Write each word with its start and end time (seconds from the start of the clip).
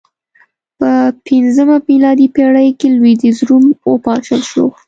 په 0.79 0.91
پنځمه 1.27 1.77
میلادي 1.87 2.27
پېړۍ 2.35 2.69
کې 2.79 2.87
لوېدیځ 2.97 3.37
روم 3.47 3.65
وپاشل 3.91 4.41
شو 4.51 4.65